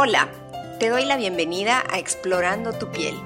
[0.00, 0.28] Hola,
[0.78, 3.20] te doy la bienvenida a Explorando tu piel.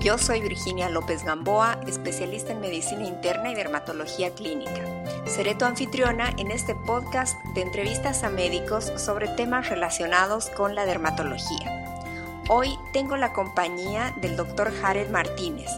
[0.00, 4.82] Yo soy Virginia López Gamboa, especialista en medicina interna y dermatología clínica.
[5.24, 10.84] Seré tu anfitriona en este podcast de entrevistas a médicos sobre temas relacionados con la
[10.84, 12.02] dermatología.
[12.48, 14.72] Hoy tengo la compañía del Dr.
[14.80, 15.70] Jared Martínez,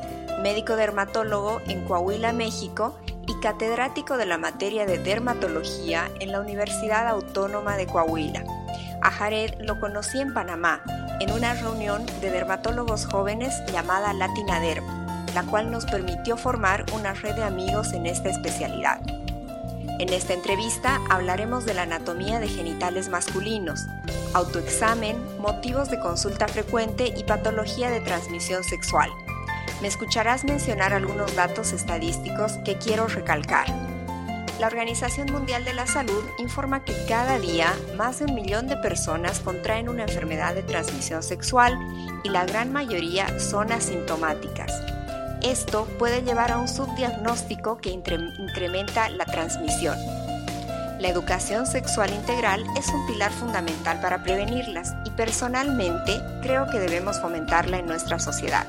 [0.43, 7.07] médico dermatólogo en Coahuila, México, y catedrático de la materia de dermatología en la Universidad
[7.07, 8.58] Autónoma de Coahuila.
[9.03, 10.83] A Jared lo conocí en Panamá,
[11.21, 14.85] en una reunión de dermatólogos jóvenes llamada Latina Derm,
[15.35, 19.01] la cual nos permitió formar una red de amigos en esta especialidad.
[19.99, 23.87] En esta entrevista hablaremos de la anatomía de genitales masculinos,
[24.35, 29.11] autoexamen, motivos de consulta frecuente y patología de transmisión sexual.
[29.81, 33.67] Me escucharás mencionar algunos datos estadísticos que quiero recalcar.
[34.59, 38.77] La Organización Mundial de la Salud informa que cada día más de un millón de
[38.77, 41.79] personas contraen una enfermedad de transmisión sexual
[42.25, 44.73] y la gran mayoría son asintomáticas.
[45.43, 49.97] Esto puede llevar a un subdiagnóstico que incrementa la transmisión.
[50.99, 57.21] La educación sexual integral es un pilar fundamental para prevenirlas y personalmente creo que debemos
[57.21, 58.67] fomentarla en nuestra sociedad.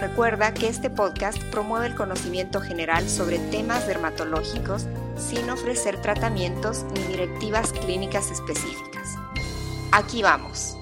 [0.00, 4.86] Recuerda que este podcast promueve el conocimiento general sobre temas dermatológicos
[5.16, 9.16] sin ofrecer tratamientos ni directivas clínicas específicas.
[9.92, 10.76] Aquí vamos.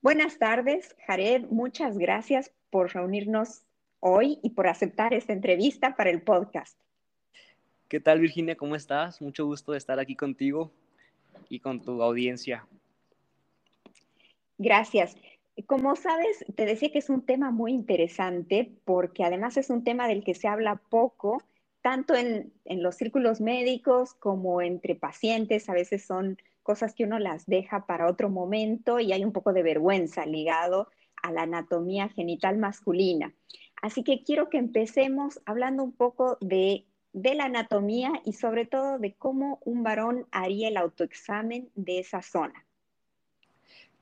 [0.00, 1.46] Buenas tardes, Jared.
[1.50, 3.62] Muchas gracias por reunirnos
[4.00, 6.78] hoy y por aceptar esta entrevista para el podcast.
[7.88, 8.56] ¿Qué tal, Virginia?
[8.56, 9.20] ¿Cómo estás?
[9.20, 10.72] Mucho gusto de estar aquí contigo
[11.48, 12.66] y con tu audiencia.
[14.58, 15.16] Gracias.
[15.64, 20.06] Como sabes, te decía que es un tema muy interesante porque además es un tema
[20.06, 21.42] del que se habla poco,
[21.80, 25.70] tanto en, los círculos médicos como entre pacientes.
[25.70, 29.54] A veces son cosas que uno las deja para otro momento y hay un poco
[29.54, 30.88] de vergüenza ligado
[31.22, 33.32] a la anatomía genital masculina.
[33.80, 36.84] Así que quiero que empecemos hablando un poco de,
[37.14, 42.20] de la anatomía y sobre todo de cómo un varón haría el autoexamen de esa
[42.20, 42.66] zona.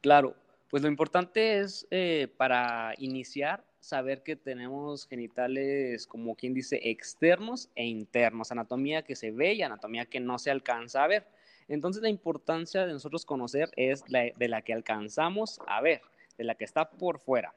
[0.00, 0.34] Claro,
[0.74, 7.70] pues lo importante es eh, para iniciar saber que tenemos genitales, como quien dice, externos
[7.76, 11.28] e internos, anatomía que se ve y anatomía que no se alcanza a ver.
[11.68, 16.02] Entonces la importancia de nosotros conocer es de la que alcanzamos a ver,
[16.38, 17.54] de la que está por fuera.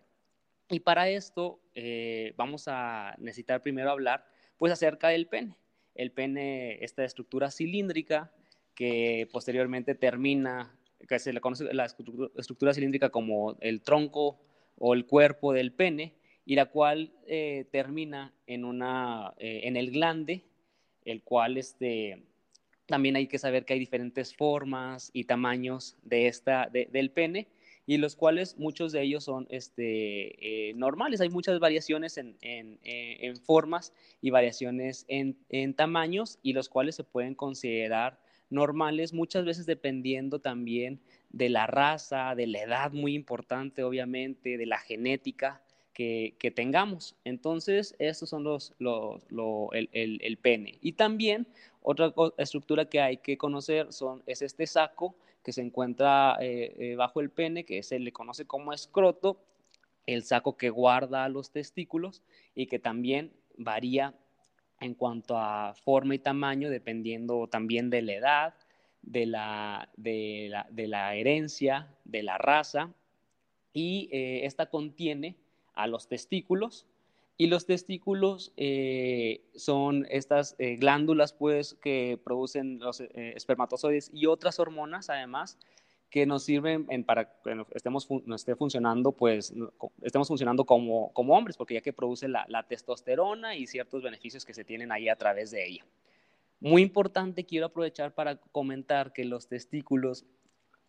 [0.69, 4.27] Y para esto eh, vamos a necesitar primero hablar
[4.59, 5.55] pues acerca del pene.
[5.95, 8.31] El pene, esta estructura cilíndrica
[8.75, 10.76] que posteriormente termina
[11.07, 14.39] que se le conoce la estructura cilíndrica como el tronco
[14.77, 16.13] o el cuerpo del pene,
[16.45, 20.45] y la cual eh, termina en, una, eh, en el glande,
[21.03, 22.23] el cual este,
[22.85, 27.47] también hay que saber que hay diferentes formas y tamaños de esta, del pene,
[27.85, 31.19] y los cuales muchos de ellos son este, eh, normales.
[31.19, 37.03] Hay muchas variaciones en, en, en formas y variaciones en, tamaños, y los cuales se
[37.03, 38.19] pueden considerar
[38.49, 44.65] normales, muchas veces dependiendo también de la raza, de la edad muy importante, obviamente, de
[44.65, 45.61] la genética
[45.93, 47.15] que, tengamos.
[47.23, 48.73] Entonces, estos son los,
[49.71, 50.77] el, pene.
[50.81, 51.47] Y también
[51.81, 56.95] otra estructura que hay que conocer son, es este saco que se encuentra eh, eh,
[56.95, 59.41] bajo el pene, que se le conoce como escroto,
[60.05, 62.21] el saco que guarda los testículos
[62.53, 64.13] y que también varía
[64.79, 68.53] en cuanto a forma y tamaño, dependiendo también de la edad,
[69.01, 72.93] de la, de la, herencia, de la raza,
[73.73, 75.37] y eh, esta contiene
[75.73, 76.85] a los testículos,
[77.39, 84.59] y los testículos eh, son estas eh, glándulas pues, que producen los espermatozoides y otras
[84.59, 85.59] hormonas, además,
[86.09, 89.53] que nos sirven para que estemos, esté funcionando, pues,
[90.01, 94.45] estemos funcionando como, como hombres, porque ya que produce la, la, testosterona y ciertos beneficios
[94.45, 95.85] que se tienen ahí a través de ella.
[96.59, 100.25] Muy importante, quiero aprovechar para comentar que los testículos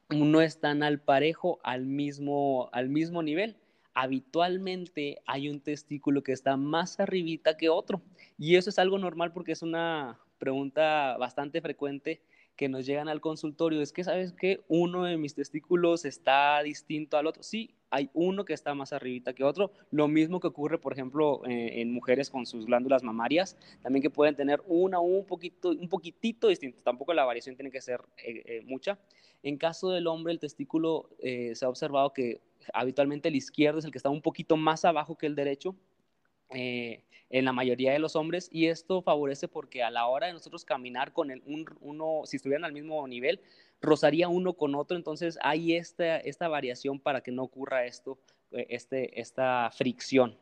[0.08, 3.56] no están al parejo, al mismo, al mismo nivel.
[3.94, 8.00] Habitualmente hay un testículo que está más arribita que otro.
[8.38, 12.22] Y eso es algo normal porque es una pregunta bastante frecuente
[12.58, 17.16] que nos llegan al consultorio es que, ¿sabes que Uno de mis testículos está distinto
[17.16, 17.44] al otro.
[17.44, 19.70] Sí, hay uno que está más arribita que otro.
[19.92, 24.10] Lo mismo que ocurre, por ejemplo, eh, en mujeres con sus glándulas mamarias, también que
[24.10, 26.80] pueden tener una un poquito, un poquitito distinto.
[26.82, 28.98] Tampoco la variación tiene que ser eh, eh, mucha.
[29.44, 32.40] En caso del hombre, el testículo se ha observado que
[32.74, 35.76] habitualmente el izquierdo es el que está un poquito más abajo que el derecho
[36.50, 40.32] eh, en la mayoría de los hombres y esto favorece porque a la hora de
[40.32, 43.40] nosotros caminar con el, uno, si estuvieran al mismo nivel,
[43.80, 48.18] rozaría uno con otro, entonces hay esta, esta variación para que no ocurra esto,
[48.52, 50.36] eh, este, esta fricción.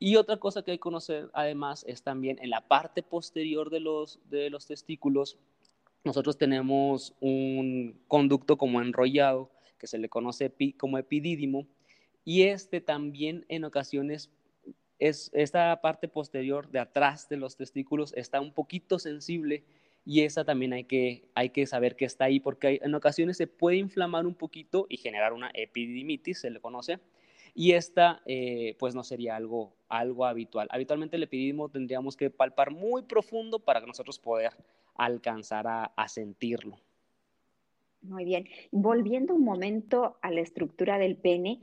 [0.00, 3.80] Y otra cosa que hay que conocer además es también en la parte posterior de
[3.80, 5.38] los, de los testículos,
[6.02, 11.66] nosotros tenemos un conducto como enrollado que se le conoce como epidídimo
[12.24, 14.30] y este también en ocasiones
[14.98, 19.64] es esta parte posterior de atrás de los testículos está un poquito sensible
[20.04, 23.46] y esa también hay que, hay que saber que está ahí porque en ocasiones se
[23.46, 26.98] puede inflamar un poquito y generar una epididimitis, se le conoce,
[27.54, 30.68] y esta eh, pues no sería algo, algo habitual.
[30.70, 34.52] Habitualmente el epididimo tendríamos que palpar muy profundo para que nosotros poder
[34.96, 36.78] alcanzar a, a sentirlo.
[38.02, 38.46] Muy bien.
[38.70, 41.60] Volviendo un momento a la estructura del pene,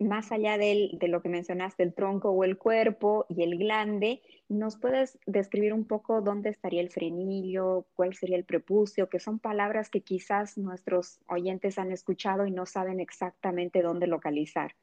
[0.00, 4.76] más allá de lo que mencionaste, el tronco o el cuerpo y el glande, ¿nos
[4.76, 9.90] puedes describir un poco dónde estaría el frenillo, cuál sería el prepucio, que son palabras
[9.90, 14.74] que quizás nuestros oyentes han escuchado y no saben exactamente dónde localizar?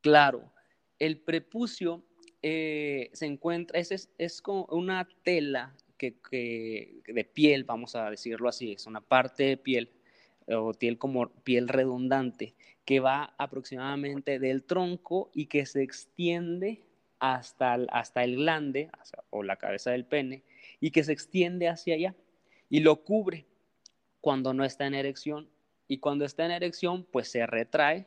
[0.00, 0.52] Claro,
[0.98, 2.04] el prepucio
[2.40, 8.72] eh, se encuentra, es, es, como una tela que, de piel, vamos a decirlo así,
[8.72, 9.90] es una parte de piel
[10.54, 12.54] o piel como piel redundante
[12.84, 16.82] que va aproximadamente del tronco y que se extiende
[17.20, 18.90] hasta el, hasta el glande
[19.28, 20.42] o la cabeza del pene
[20.80, 22.14] y que se extiende hacia allá
[22.68, 23.46] y lo cubre
[24.20, 25.48] cuando no está en erección.
[25.86, 28.06] Y cuando está en erección pues se retrae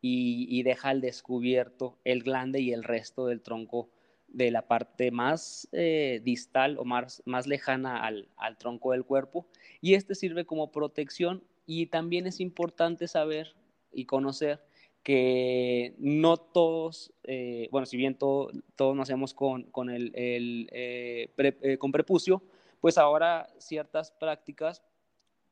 [0.00, 3.90] y, deja al descubierto el glande y el resto del tronco
[4.28, 9.46] de la parte más eh, distal o más, más lejana al, al, tronco del cuerpo.
[9.80, 13.54] Y este sirve como protección y también es importante saber
[13.92, 14.64] y conocer
[15.02, 21.92] que no todos, eh, bueno, si bien todos nacemos con, con, el, eh, eh, con
[21.92, 22.42] prepucio,
[22.80, 24.82] pues ahora ciertas prácticas,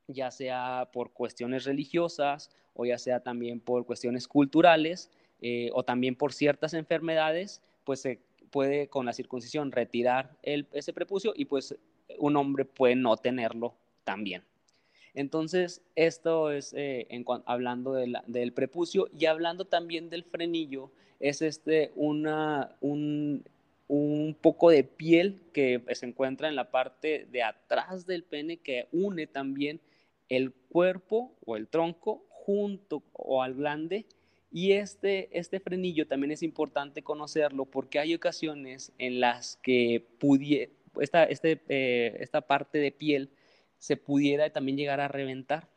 [0.07, 5.11] ya sea por cuestiones religiosas o ya sea también por cuestiones culturales
[5.71, 11.33] o también por ciertas enfermedades, pues se puede con la circuncisión retirar el, ese prepucio
[11.35, 11.77] y pues
[12.17, 14.41] un hombre puede no tenerlo también.
[15.17, 17.07] Entonces, esto es eh,
[17.47, 23.43] hablando del prepucio y hablando también del frenillo, es este una, un,
[24.41, 29.25] poco de piel que se encuentra en la parte de atrás del pene que une
[29.25, 29.79] también
[30.29, 34.05] el cuerpo o el tronco junto o al glande.
[34.51, 40.05] Y este, este frenillo también es importante conocerlo porque hay ocasiones en las que
[41.01, 43.31] esta, este, eh, esta parte de piel
[43.77, 45.69] se pudiera también llegar a reventar.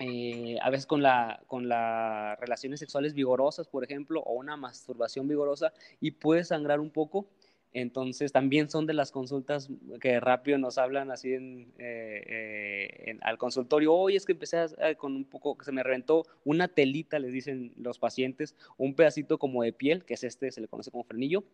[0.00, 5.28] Eh, a veces con, la, con las relaciones sexuales vigorosas, por ejemplo, o una masturbación
[5.28, 7.28] vigorosa, y puede sangrar un poco.
[7.74, 9.70] Entonces, también son de las consultas
[10.00, 13.94] que rápido nos hablan así en, eh, al consultorio.
[13.94, 14.66] Hoy es que empecé
[14.98, 19.38] con un poco, que se me reventó una telita, les dicen los pacientes, un pedacito
[19.38, 21.44] como de piel, que es este, se le conoce como frenillo,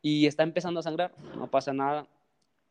[0.00, 2.06] y está empezando a sangrar, no pasa nada,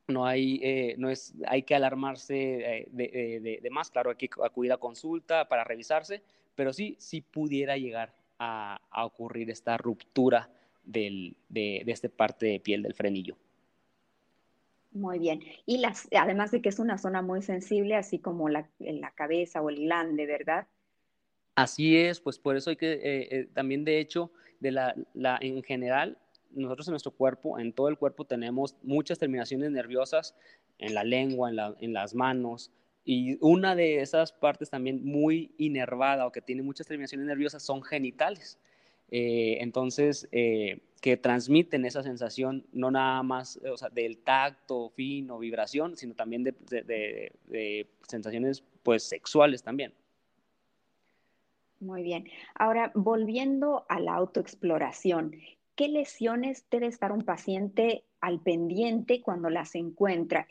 [0.07, 4.71] no hay, eh, no es, hay que alarmarse eh, de, más, claro, hay que acudir
[4.71, 6.24] a consulta para revisarse,
[6.56, 10.50] pero sí, sí pudiera llegar a, ocurrir esta ruptura
[10.83, 11.36] de,
[11.86, 13.38] esta parte de piel del frenillo.
[14.92, 15.42] Muy bien.
[15.65, 19.62] Y las, además de que es una zona muy sensible, así como la, la cabeza
[19.62, 20.68] o el glande, ¿verdad?
[21.56, 25.61] Así es, pues por eso hay que, eh, también de hecho, de la, la, en
[25.64, 26.18] general,
[26.51, 30.35] nosotros en nuestro cuerpo, en todo el cuerpo tenemos muchas terminaciones nerviosas,
[30.80, 31.49] en la lengua,
[31.80, 32.71] en, las manos,
[33.04, 37.81] y una de esas partes también muy inervada o que tiene muchas terminaciones nerviosas son
[37.81, 38.59] genitales.
[39.09, 43.59] Eh, entonces, eh, que transmiten esa sensación no nada más
[43.94, 49.94] del tacto fino, vibración, sino también de, de, sensaciones pues sexuales también.
[51.80, 52.27] Muy bien.
[52.56, 55.35] Ahora, volviendo a la autoexploración,
[55.78, 60.48] ¿qué lesiones debe estar un paciente al pendiente cuando las encuentra?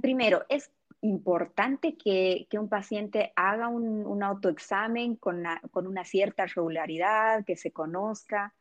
[0.00, 0.70] primero, es
[1.02, 8.54] importante que, un paciente haga un, autoexamen con una, cierta regularidad, que se conozca.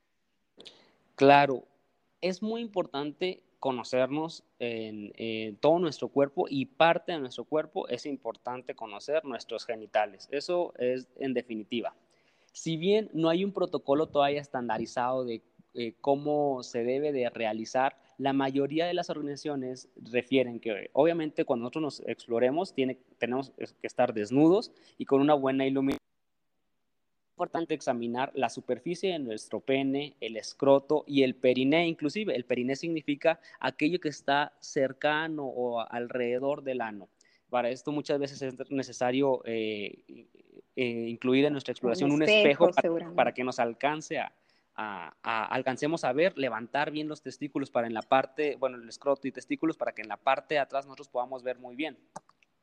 [1.15, 1.65] Claro,
[2.19, 8.07] es muy importante conocernos en, en, todo nuestro cuerpo y parte de nuestro cuerpo es
[8.07, 10.27] importante conocer nuestros genitales.
[10.31, 11.93] Eso es en definitiva.
[12.53, 15.41] Si bien no hay un protocolo todavía estandarizado de
[15.73, 21.63] eh, cómo se debe de realizar, la mayoría de las organizaciones refieren que obviamente cuando
[21.63, 26.01] nosotros nos exploremos tiene, tenemos que estar desnudos y con una buena iluminación
[27.41, 32.35] importante examinar la superficie de nuestro pene, el escroto y el periné inclusive.
[32.35, 37.09] El periné significa aquello que está cercano o alrededor del ano.
[37.49, 40.27] Para esto muchas veces es necesario eh,
[40.75, 42.69] eh, incluir en nuestra exploración un espejo,
[43.15, 44.31] para, que nos alcance a,
[44.75, 49.31] alcancemos a ver, levantar bien los testículos para en la parte, bueno, el escroto y
[49.31, 51.97] testículos para que en la parte de atrás nosotros podamos ver muy bien.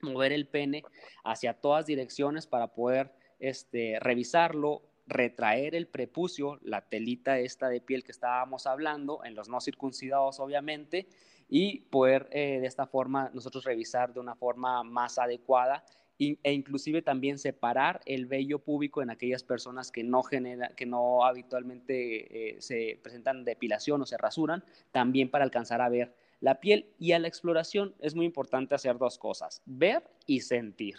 [0.00, 0.84] Mover el pene
[1.24, 8.04] hacia todas direcciones para poder este, revisarlo, retraer el prepucio, la telita esta de piel
[8.04, 11.08] que estábamos hablando, en los no circuncidados obviamente,
[11.48, 15.84] y poder eh, de esta forma nosotros revisar de una forma más adecuada
[16.18, 21.25] e inclusive también separar el vello púbico en aquellas personas que no genera, que no
[21.25, 26.87] habitualmente eh, se presentan depilación o se rasuran, también para alcanzar a ver la piel
[26.98, 30.96] y a la exploración es muy importante hacer dos cosas, ver y sentir.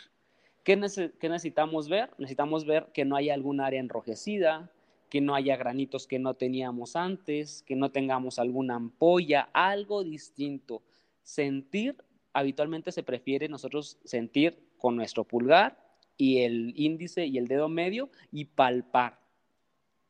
[0.64, 2.12] ¿Qué, necesitamos ver?
[2.18, 4.72] Necesitamos ver que no haya algún área enrojecida,
[5.10, 10.84] que no haya granitos que no teníamos antes, que no tengamos alguna ampolla, algo distinto.
[11.24, 11.96] Sentir,
[12.34, 15.78] habitualmente se prefiere nosotros sentir con nuestro pulgar
[16.18, 19.20] y el índice y el dedo medio y palpar.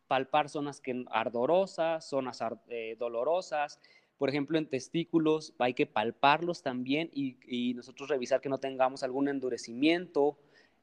[0.07, 3.79] Palpar zonas que, ardorosas, zonas eh, dolorosas.
[4.17, 9.03] Por ejemplo, en testículos hay que palparlos también y, y nosotros revisar que no tengamos
[9.03, 10.37] algún endurecimiento,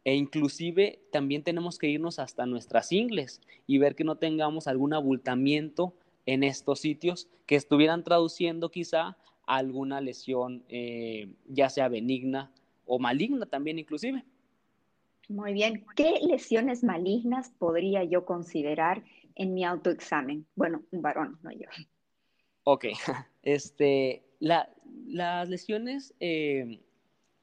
[0.04, 4.94] e inclusive también tenemos que irnos hasta nuestras ingles y ver que no tengamos algún
[4.94, 5.92] abultamiento
[6.26, 9.16] en estos sitios que estuvieran traduciendo quizá
[9.46, 12.52] alguna lesión, eh, ya sea benigna
[12.84, 14.24] o maligna también inclusive.
[15.28, 15.84] Muy bien.
[15.96, 19.02] ¿Qué lesiones malignas podría yo considerar
[19.34, 20.46] en mi autoexamen?
[20.54, 21.68] Bueno, un varón, no yo.
[22.64, 22.86] Ok.
[23.42, 26.80] Este, las lesiones eh,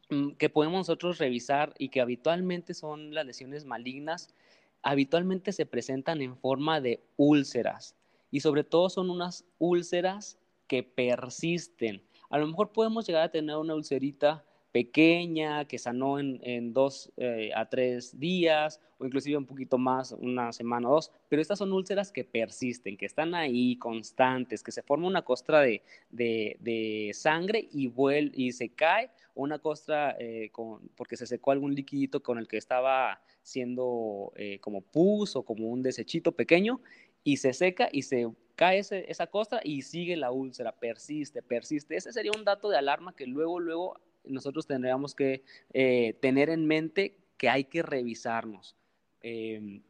[0.10, 4.36] mm, que podemos nosotros revisar y que habitualmente son las lesiones malignas,
[4.81, 7.95] habitualmente se presentan en forma de úlceras
[8.31, 12.03] y sobre todo son unas úlceras que persisten.
[12.29, 14.43] A lo mejor podemos llegar a tener una ulcerita
[14.74, 20.51] pequeña que sanó en, dos eh, a tres días o inclusive un poquito más, una
[20.51, 24.82] semana o dos, pero estas son úlceras que persisten, que están ahí constantes, que se
[24.82, 30.51] forma una costra de, de, sangre y, vuelve, y se cae, una costra eh,
[30.96, 35.70] porque se secó algún liquidito con el que estaba siendo eh, como pus o como
[35.70, 36.82] un desechito pequeño
[37.24, 41.95] y se seca y se cae esa costra y sigue la úlcera, persiste, persiste.
[41.95, 45.43] Ese sería un dato de alarma que luego, luego nosotros tendríamos que
[45.74, 48.75] eh, tener en mente que hay que revisarnos.
[49.22, 49.81] Em,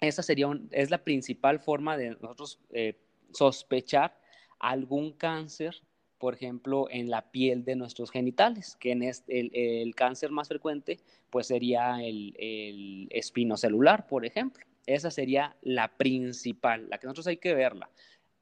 [0.00, 2.98] esa sería es la principal forma de nosotros eh,
[3.32, 4.18] sospechar
[4.58, 5.82] algún cáncer,
[6.18, 11.48] por ejemplo, en la piel de nuestros genitales, que en el, cáncer más frecuente pues
[11.48, 14.64] sería el, el espinocelular, por ejemplo.
[14.86, 17.90] Esa sería la principal, la que nosotros hay que verla.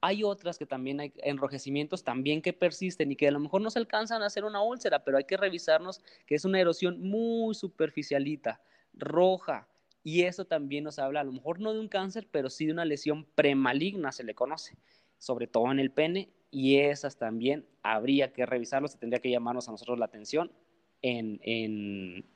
[0.00, 3.70] Hay otras que también hay enrojecimientos también que persisten y que a lo mejor no
[3.70, 7.54] se alcanzan a hacer una úlcera, pero hay que revisarnos que es una erosión muy
[7.54, 8.60] superficialita,
[8.92, 9.66] roja,
[10.02, 12.72] y eso también nos habla a lo mejor no de un cáncer, pero sí de
[12.72, 14.76] una lesión premaligna, se le conoce,
[15.16, 19.66] sobre todo en el pene, y esas también habría que revisarlos, se tendría que llamarnos
[19.66, 20.52] a nosotros la atención
[21.00, 22.26] en, en,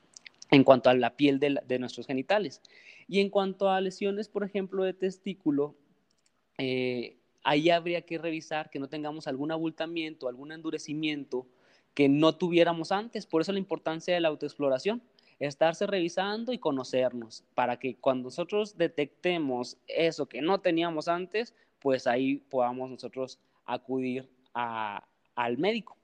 [0.63, 2.61] cuanto a la piel de, de, nuestros genitales.
[3.07, 5.75] Y en cuanto a lesiones, por ejemplo, de testículo,
[6.57, 11.47] eh, ahí habría que revisar que no tengamos algún abultamiento, algún endurecimiento
[11.93, 13.25] que no tuviéramos antes.
[13.25, 15.01] Por eso la importancia de la autoexploración,
[15.39, 22.07] estarse revisando y conocernos, para que cuando nosotros detectemos eso que no teníamos antes, pues
[22.07, 25.98] ahí podamos nosotros acudir al médico.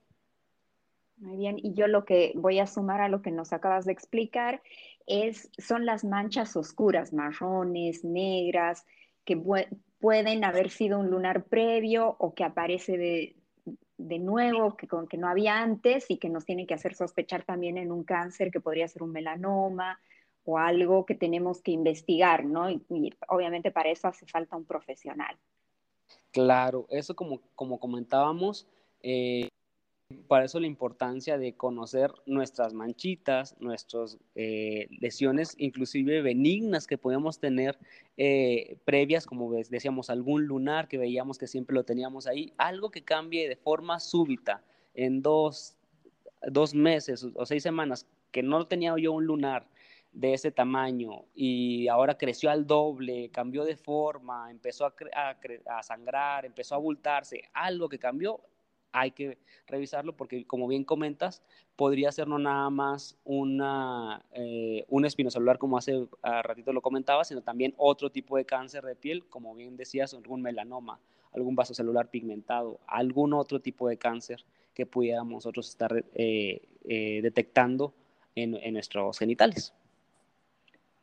[1.18, 3.92] Muy bien, y yo lo que voy a sumar a lo que nos acabas de
[3.92, 4.62] explicar
[5.06, 8.84] es, son las manchas oscuras, marrones, negras,
[9.24, 9.40] que
[9.98, 13.36] pueden haber sido un lunar previo o que aparece de,
[13.98, 17.44] de nuevo, que, con, que no había antes y que nos tiene que hacer sospechar
[17.44, 19.98] también en un cáncer que podría ser un melanoma
[20.44, 22.70] o algo que tenemos que investigar, ¿no?
[22.70, 25.36] Y, obviamente para eso hace falta un profesional.
[26.30, 28.68] Claro, eso como, como comentábamos,
[29.02, 29.48] eh,
[30.26, 37.38] para eso la importancia de conocer nuestras manchitas, nuestras eh, lesiones, inclusive benignas que podemos
[37.38, 37.78] tener
[38.16, 43.02] eh, previas, como decíamos, algún lunar que veíamos que siempre lo teníamos ahí, algo que
[43.02, 44.62] cambie de forma súbita
[44.94, 45.76] en dos,
[46.42, 49.66] dos meses o seis semanas, que no tenía yo un lunar
[50.12, 54.94] de ese tamaño y ahora creció al doble, cambió de forma, empezó a,
[55.66, 58.40] a sangrar, empezó a abultarse, algo que cambió,
[58.92, 61.42] hay que revisarlo porque, como bien comentas,
[61.76, 67.24] podría ser no nada más una, eh, un espinocelular, como hace a ratito lo comentaba,
[67.24, 71.00] sino también otro tipo de cáncer de piel, como bien decías, algún melanoma,
[71.32, 77.94] algún vasocelular pigmentado, algún otro tipo de cáncer que pudiéramos nosotros estar eh, eh, detectando
[78.34, 79.74] en, en nuestros genitales.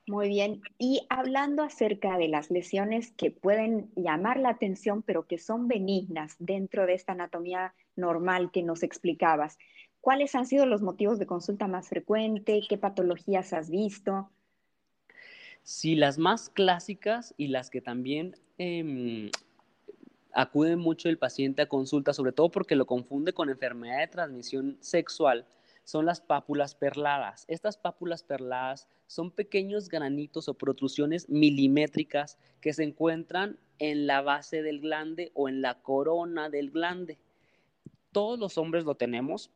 [0.05, 0.61] Muy bien.
[0.77, 6.35] Y hablando acerca de las lesiones que pueden llamar la atención, pero que son benignas
[6.39, 9.57] dentro de esta anatomía normal que nos explicabas,
[10.01, 12.61] ¿cuáles han sido los motivos de consulta más frecuente?
[12.67, 14.29] ¿Qué patologías has visto?
[15.63, 19.31] Sí, las más clásicas y las que también eh,
[20.33, 24.77] acude mucho el paciente a consulta, sobre todo porque lo confunde con enfermedad de transmisión
[24.81, 25.45] sexual,
[25.83, 27.45] son las pápulas perladas.
[27.47, 34.61] Estas pápulas perladas son pequeños granitos o protrusiones milimétricas que se encuentran en la base
[34.61, 37.19] del glande o en la corona del glande.
[38.11, 39.51] Todos los hombres lo tenemos,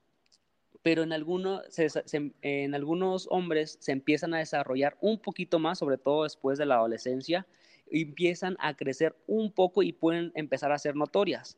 [0.82, 6.58] pero en, en algunos hombres se empiezan a desarrollar un poquito más, sobre todo después
[6.58, 7.48] de la adolescencia,
[7.90, 11.58] empiezan a crecer un poco y pueden empezar a ser notorias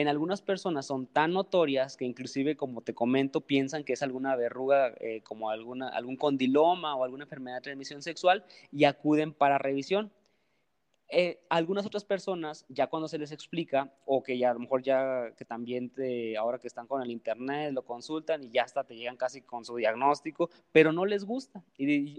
[0.00, 4.36] en algunas personas son tan notorias que inclusive, como te comento, piensan que es alguna
[4.36, 9.58] verruga, eh, como alguna, algún condiloma o alguna enfermedad de transmisión sexual y acuden para
[9.58, 10.12] revisión.
[11.10, 14.82] Eh, algunas otras personas, ya cuando se les explica, o que ya a lo mejor
[14.82, 18.84] ya que también te, ahora que están con el internet, lo consultan y ya hasta
[18.84, 21.64] te llegan casi con su diagnóstico, pero no les gusta.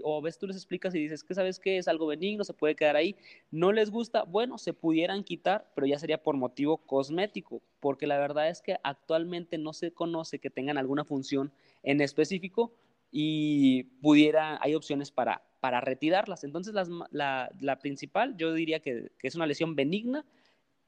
[0.02, 2.74] O ves, tú les explicas y dices que sabes que es algo benigno, se puede
[2.74, 3.14] quedar ahí.
[3.52, 8.18] No les gusta, bueno, se pudieran quitar, pero ya sería por motivo cosmético, porque la
[8.18, 11.52] verdad es que actualmente no se conoce que tengan alguna función
[11.84, 12.72] en específico
[13.12, 16.42] y pudiera, hay opciones para para retirarlas.
[16.44, 16.74] Entonces,
[17.10, 20.24] la, principal, yo diría que, es una lesión benigna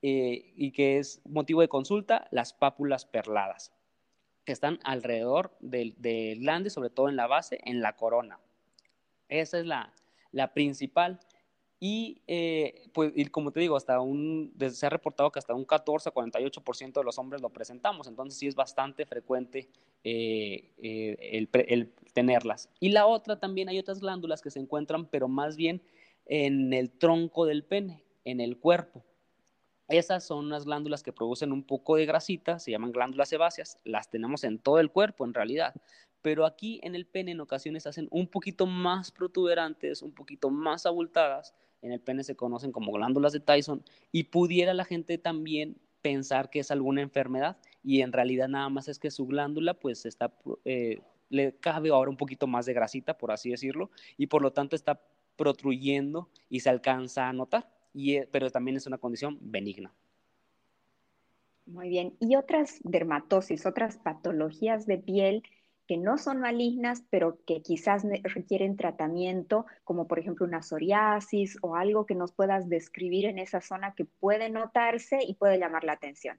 [0.01, 3.73] eh, y que es motivo de consulta, las pápulas perladas,
[4.45, 5.95] que están alrededor del,
[6.41, 8.41] glande, sobre todo en la base, en la corona.
[9.29, 9.93] Esa es la,
[10.33, 11.21] la principal.
[11.85, 15.65] Y, eh, pues, y como te digo, hasta un, se ha reportado que hasta un
[15.65, 19.69] 14 a 48% de los hombres lo presentamos, entonces sí es bastante frecuente
[20.05, 22.69] eh, eh, el, el, tenerlas.
[22.79, 25.83] Y la otra también hay otras glándulas que se encuentran, pero más bien
[26.27, 29.03] en el tronco del pene, en el cuerpo.
[29.89, 34.09] Esas son unas glándulas que producen un poco de grasita, se llaman glándulas sebáceas, las
[34.09, 35.75] tenemos en todo el cuerpo en realidad,
[36.23, 40.87] pero aquí en el pene en ocasiones hacen un poquito más protuberantes, un poquito más
[40.87, 41.53] abultadas,
[41.83, 46.51] en el pene se conocen como glándulas de Tyson y pudiera la gente también pensar
[46.51, 50.33] que es alguna enfermedad y en realidad nada más es que su glándula pues está,
[50.65, 54.53] eh, le cabe ahora un poquito más de grasita, por así decirlo, y por lo
[54.53, 55.01] tanto está
[55.37, 59.93] protruyendo y se alcanza a notar, y, eh, pero también es una condición benigna.
[61.67, 62.15] Muy bien.
[62.21, 65.43] ¿Y otras dermatosis, otras patologías de piel
[65.93, 71.77] que no son malignas, pero que quizás requieren tratamiento, como por ejemplo una psoriasis o
[71.77, 75.93] algo que nos puedas describir en esa zona que puede notarse y puede llamar la
[75.93, 76.39] atención.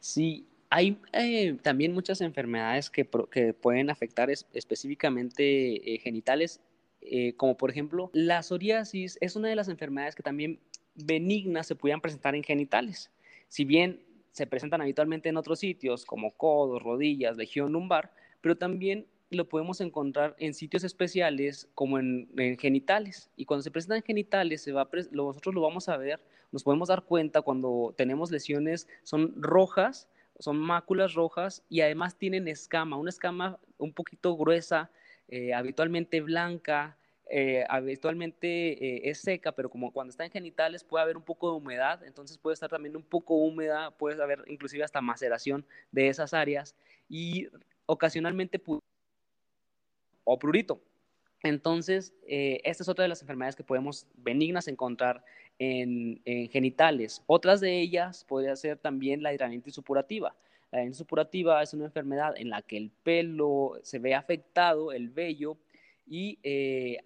[0.00, 6.62] Sí, hay eh, también muchas enfermedades que, pueden afectar específicamente eh, genitales,
[7.02, 10.60] eh, como por ejemplo la psoriasis es una de las enfermedades que también
[10.94, 13.10] benignas se pueden presentar en genitales.
[13.48, 14.00] Si bien
[14.32, 18.12] se presentan habitualmente en otros sitios como codos, rodillas, legión lumbar,
[18.46, 22.28] pero también lo podemos encontrar en sitios especiales como en,
[22.60, 23.28] genitales.
[23.34, 26.20] Y cuando se presentan genitales, se va nosotros lo vamos a ver,
[26.52, 32.46] nos podemos dar cuenta cuando tenemos lesiones, son rojas, son máculas rojas y además tienen
[32.46, 34.92] escama, una escama un poquito gruesa,
[35.26, 36.96] eh, habitualmente blanca,
[37.28, 41.50] eh, habitualmente eh, es seca, pero como cuando está en genitales puede haber un poco
[41.50, 46.06] de humedad, entonces puede estar también un poco húmeda, puede haber inclusive hasta maceración de
[46.06, 46.76] esas áreas
[47.08, 47.48] y
[47.86, 48.60] ocasionalmente
[50.24, 50.80] o prurito.
[51.42, 55.24] Entonces, eh, esta es otra de las enfermedades que podemos benignas encontrar
[55.58, 56.20] en,
[56.50, 57.22] genitales.
[57.26, 60.34] Otras de ellas podría ser también la hidradenitis supurativa.
[60.70, 65.08] La hidradenitis supurativa es una enfermedad en la que el pelo se ve afectado, el
[65.08, 65.56] vello,
[66.06, 66.98] y eh,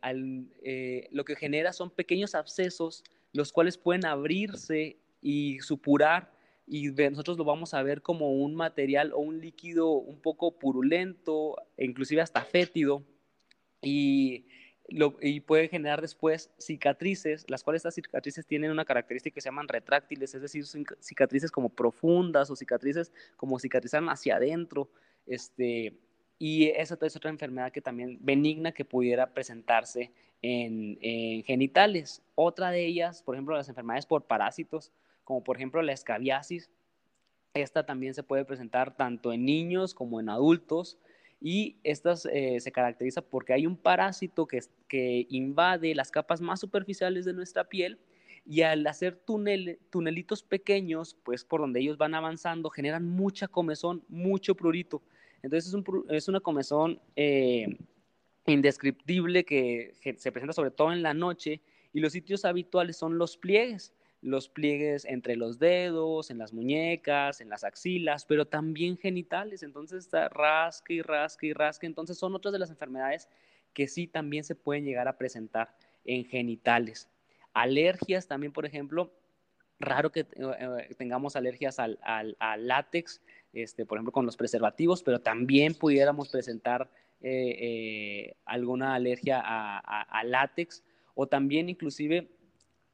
[0.62, 6.30] eh, lo que genera son pequeños abscesos, los cuales pueden abrirse y supurar
[6.72, 11.56] y nosotros lo vamos a ver como un material o un líquido un poco purulento,
[11.76, 13.02] inclusive hasta fétido,
[13.82, 14.46] y,
[14.88, 19.48] lo, y puede generar después cicatrices, las cuales estas cicatrices tienen una característica que se
[19.48, 20.64] llaman retráctiles, es decir,
[21.00, 24.88] cicatrices como profundas o cicatrices como cicatrizan hacia adentro,
[25.26, 25.98] este,
[26.38, 32.22] y esa es otra enfermedad que también benigna que pudiera presentarse en, en genitales.
[32.36, 34.92] Otra de ellas, por ejemplo, las enfermedades por parásitos,
[35.30, 36.68] como por ejemplo la escabiasis,
[37.54, 40.98] Esta también se puede presentar tanto en niños como en adultos.
[41.40, 46.58] Y esta eh, se caracteriza porque hay un parásito que, que invade las capas más
[46.58, 48.00] superficiales de nuestra piel
[48.44, 54.56] y al hacer tunelitos pequeños, pues por donde ellos van avanzando, generan mucha comezón, mucho
[54.56, 55.00] prurito.
[55.44, 55.72] Entonces
[56.08, 57.78] es, una comezón eh,
[58.46, 61.60] indescriptible que, se presenta sobre todo en la noche
[61.92, 67.40] y los sitios habituales son los pliegues, los pliegues entre los dedos, en las muñecas,
[67.40, 69.62] en las axilas, pero también genitales.
[69.62, 71.86] Entonces está rasque y rasque y rasque.
[71.86, 73.28] Entonces son otras de las enfermedades
[73.72, 77.08] que sí también se pueden llegar a presentar en genitales.
[77.52, 79.12] Alergias también, por ejemplo,
[79.78, 81.98] raro que eh, tengamos alergias al,
[82.58, 83.20] látex,
[83.52, 86.90] este, por ejemplo, con los preservativos, pero también pudiéramos presentar
[87.22, 90.82] eh, eh, alguna alergia a, látex
[91.14, 92.30] o también inclusive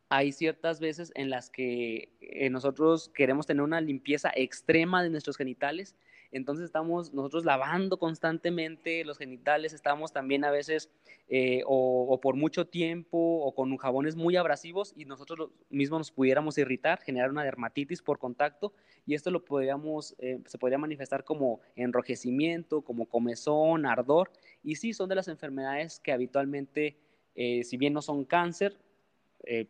[0.09, 2.11] hay ciertas veces en las que
[2.51, 5.97] nosotros queremos tener una limpieza extrema de nuestros genitales
[6.33, 10.91] entonces estamos nosotros lavando constantemente los genitales, estamos también a veces
[11.29, 16.59] eh, o, por mucho tiempo o con jabones muy abrasivos y nosotros mismos nos pudiéramos
[16.59, 18.73] irritar, generar una dermatitis por contacto
[19.07, 24.31] y esto lo podríamos, eh, se podría manifestar como enrojecimiento, como comezón, ardor
[24.63, 26.97] y sí, son de las enfermedades que habitualmente,
[27.35, 28.77] eh, si bien no son cáncer,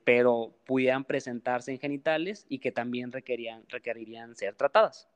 [0.04, 5.08] pero pudieran presentarse en genitales y que también requerirían ser tratadas.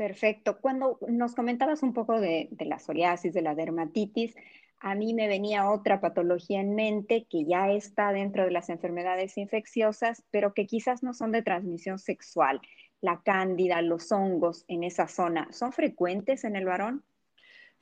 [0.00, 0.58] Perfecto.
[0.62, 4.34] Cuando nos comentabas un poco de, la psoriasis, de la dermatitis,
[4.78, 9.36] a mí me venía otra patología en mente que ya está dentro de las enfermedades
[9.36, 12.62] infecciosas, pero que quizás no son de transmisión sexual.
[13.02, 17.04] La cándida, los hongos en esa zona, ¿son frecuentes en el varón?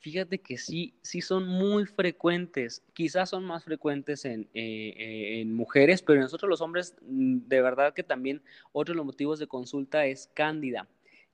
[0.01, 2.85] Fíjate que sí, sí son muy frecuentes.
[2.95, 8.05] Quizás son más frecuentes en, eh, mujeres, pero nosotros los hombres, mm, de verdad que
[8.05, 10.89] también otro de los motivos de consulta es cándida.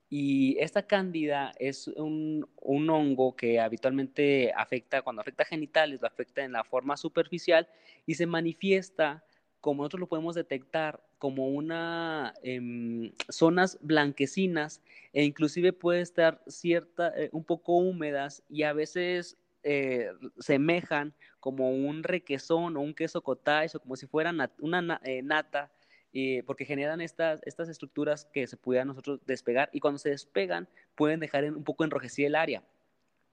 [0.09, 6.51] Y esta cándida es un, hongo que habitualmente afecta, cuando afecta genitales, lo afecta en
[6.53, 7.67] la forma superficial
[8.05, 9.23] y se manifiesta,
[9.61, 14.81] como nosotros lo podemos detectar, como una em, zonas blanquecinas
[15.13, 21.71] e inclusive puede estar cierta, eh, un poco húmedas y a veces eh, semejan como
[21.71, 25.71] un requesón o un queso cottage o como si fuera una eh, nata
[26.17, 30.65] eh, porque generan estas, estas estructuras que se pudieran nosotros despegar y cuando se despegan
[30.95, 32.63] pueden dejar un poco enrojecida el área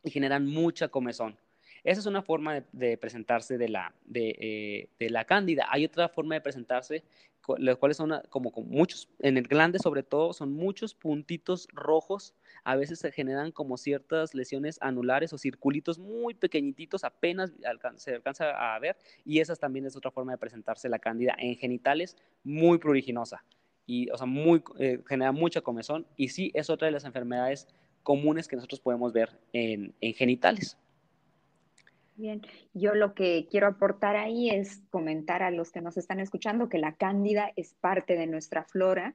[0.02, 1.38] y generan mucha comezón.
[1.84, 5.68] Esa es una forma de, presentarse de la, de, eh, la cándida.
[5.70, 7.04] Hay otra forma de presentarse,
[7.58, 12.34] las cuales son como, como muchos, en el glande sobre todo, son muchos puntitos rojos
[12.64, 17.52] a veces se generan como ciertas lesiones anulares o circulitos muy pequeñitos, apenas
[17.96, 21.56] se alcanza a ver, y esa también es otra forma de presentarse la cándida en
[21.56, 23.44] genitales muy pruriginosa,
[23.86, 27.68] y, o sea, muy, eh, genera mucha comezón, y sí es otra de las enfermedades
[28.02, 30.76] comunes que nosotros podemos ver en, en genitales.
[32.16, 32.42] Bien,
[32.74, 36.78] yo lo que quiero aportar ahí es comentar a los que nos están escuchando que
[36.78, 39.14] la cándida es parte de nuestra flora,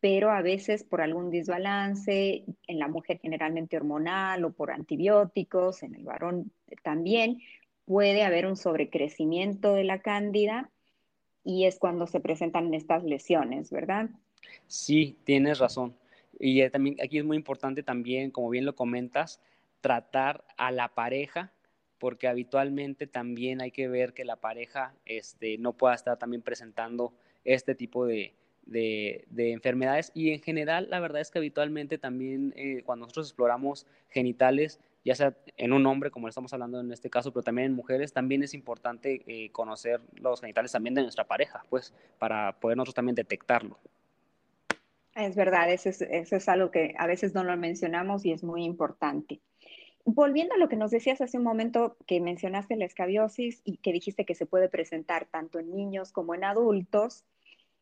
[0.00, 5.94] pero a veces por algún desbalance, en la mujer generalmente hormonal o por antibióticos, en
[5.94, 6.50] el varón
[6.82, 7.38] también,
[7.84, 10.70] puede haber un sobrecrecimiento de la cándida
[11.44, 14.08] y es cuando se presentan estas lesiones, ¿verdad?
[14.66, 15.94] Sí, tienes razón.
[16.38, 19.40] Y también aquí es muy importante también, como bien lo comentas,
[19.80, 21.52] tratar a la pareja,
[22.00, 27.12] porque habitualmente también hay que ver que la pareja este, no pueda estar también presentando
[27.44, 28.34] este tipo de,
[28.64, 33.86] de, enfermedades y en general la verdad es que habitualmente también eh, cuando nosotros exploramos
[34.08, 37.74] genitales, ya sea en un hombre como estamos hablando en este caso, pero también en
[37.74, 42.78] mujeres, también es importante eh, conocer los genitales también de nuestra pareja, pues para poder
[42.78, 43.78] nosotros también detectarlo.
[45.14, 48.42] Es verdad, eso es, eso es algo que a veces no lo mencionamos y es
[48.42, 49.40] muy importante.
[50.04, 53.92] Volviendo a lo que nos decías hace un momento, que mencionaste la escabiosis y que
[53.92, 57.24] dijiste que se puede presentar tanto en niños como en adultos,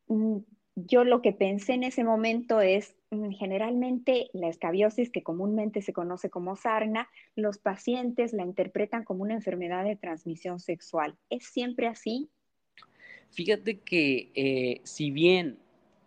[0.09, 0.39] mm,
[0.87, 5.93] yo lo que pensé en ese momento es, mm, generalmente la escabiosis, que comúnmente se
[5.93, 11.17] conoce como sarna, los pacientes la interpretan como una enfermedad de transmisión sexual.
[11.31, 12.29] ¿Es siempre así?
[13.31, 15.59] Fíjate que eh, si bien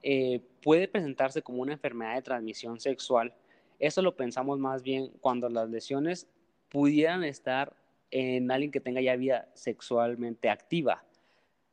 [0.04, 3.34] eh, puede presentarse como una enfermedad de transmisión sexual,
[3.82, 6.28] eso lo pensamos más bien cuando las lesiones
[6.70, 7.76] pudieran estar
[8.12, 11.04] en alguien que tenga ya vida sexualmente activa.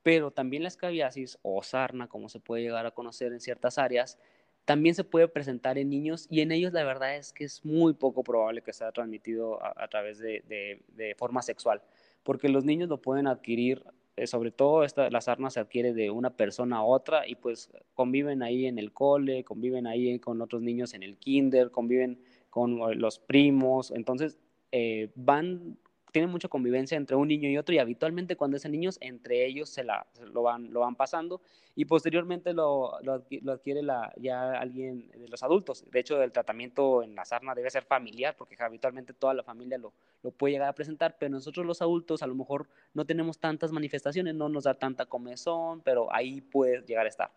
[0.01, 4.17] Pero también la escabiasis o sarna, como se puede llegar a conocer en ciertas áreas,
[4.65, 7.93] también se puede presentar en niños y en ellos la verdad es que es muy
[7.93, 11.81] poco probable que sea transmitido a, través de, forma sexual,
[12.23, 13.83] porque los niños lo pueden adquirir
[14.27, 18.43] sobre todo esta, la sarna se adquiere de una persona a otra y pues conviven
[18.43, 22.95] ahí en el cole, conviven ahí con otros niños en el kinder, conviven con eh,
[22.95, 24.37] los primos, entonces
[24.71, 25.77] eh, van
[26.11, 29.69] tienen mucha convivencia entre un niño y otro y habitualmente cuando es niños, entre ellos
[29.69, 31.41] se, la, lo, van, lo van pasando
[31.75, 35.85] y posteriormente lo, lo, adquiere la, ya alguien de los adultos.
[35.89, 39.77] De hecho, el tratamiento en la sarna debe ser familiar porque habitualmente toda la familia
[39.77, 39.93] lo,
[40.23, 43.71] lo puede llegar a presentar, pero nosotros los adultos a lo mejor no tenemos tantas
[43.71, 47.31] manifestaciones, no nos da tanta comezón, pero ahí puede llegar a estar.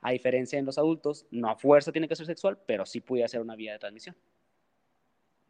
[0.00, 3.26] A diferencia en los adultos, no a fuerza tiene que ser sexual, pero sí puede
[3.28, 4.16] ser una vía de transmisión.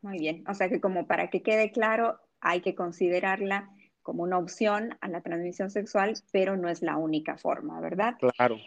[0.02, 3.70] Muy bien, o sea que como para que quede claro, hay que considerarla
[4.02, 8.16] como una opción a la transmisión sexual, pero no es la única forma, ¿verdad?
[8.36, 8.58] Claro.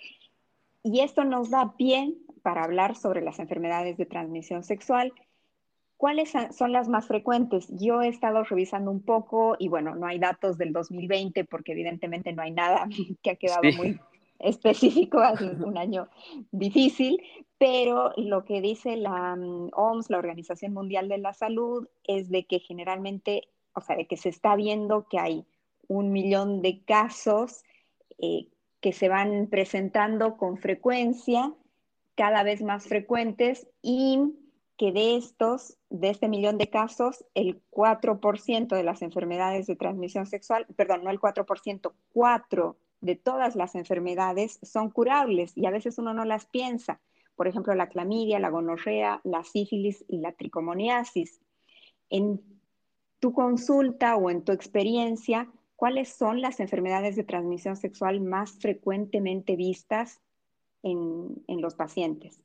[0.84, 5.14] Y esto nos da pie para hablar sobre las enfermedades de transmisión sexual.
[5.96, 7.68] ¿Cuáles son las más frecuentes?
[7.70, 12.34] Yo he estado revisando un poco y bueno, no hay datos del 2020 porque evidentemente
[12.34, 12.88] no hay nada
[13.22, 14.00] que ha quedado muy
[14.40, 16.08] específico, hace un año
[16.52, 17.22] difícil,
[17.58, 22.46] pero lo que dice la mm, OMS, la Organización Mundial de la Salud, es de
[22.46, 25.46] que generalmente o sea, de que se está viendo que hay
[25.88, 27.64] un millón de casos
[28.18, 28.48] eh,
[28.82, 31.54] que se van presentando con frecuencia,
[32.16, 34.34] cada vez más frecuentes, y
[34.78, 40.26] que de estos, de este millón de casos, el 4% de las enfermedades de transmisión
[40.26, 46.00] sexual, perdón, no el 4%, 4 de todas las enfermedades son curables y a veces
[46.00, 47.00] uno no las piensa.
[47.36, 51.40] Por ejemplo, la clamidia, la gonorrea, la sífilis y la tricomoniasis.
[52.10, 52.57] En
[53.20, 59.56] tu consulta o en tu experiencia, ¿cuáles son las enfermedades de transmisión sexual más frecuentemente
[59.56, 60.22] vistas
[60.84, 62.42] en, los pacientes?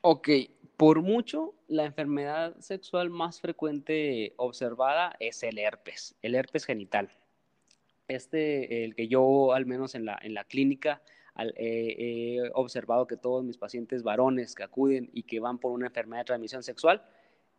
[0.00, 0.28] Ok,
[0.76, 7.10] por mucho, la enfermedad sexual más frecuente observada es el herpes, el herpes genital.
[8.08, 11.02] Este, el que yo al menos en la, en la clínica
[11.56, 16.22] he observado que todos mis pacientes varones que acuden y que van por una enfermedad
[16.22, 17.02] de transmisión sexual,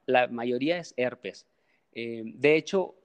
[0.05, 1.47] la mayoría es herpes.
[1.95, 2.95] Eh, de hecho,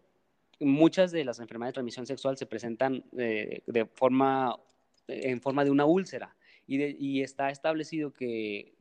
[0.61, 4.57] muchas de las enfermedades de transmisión sexual se presentan eh, de forma,
[5.07, 6.35] en forma de una úlcera.
[6.71, 8.75] Y, está establecido que